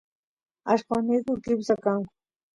[0.71, 2.13] allqosniyku kimsa kanku